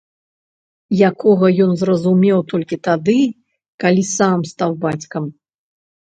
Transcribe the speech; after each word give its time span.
Якога 1.09 1.45
ён 1.65 1.71
зразумеў 1.81 2.39
толькі 2.51 2.77
тады, 2.87 3.17
калі 3.83 4.03
сам 4.17 4.39
стаў 4.53 4.71
бацькам. 4.87 5.29